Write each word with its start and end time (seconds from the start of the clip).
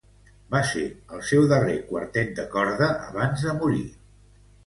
Va 0.53 0.61
ser 0.69 0.85
el 1.17 1.21
seu 1.31 1.43
darrer 1.51 1.75
quartet 1.91 2.33
de 2.39 2.45
corda 2.55 2.89
abans 3.11 3.47
de 3.51 3.55
morir. 3.61 3.87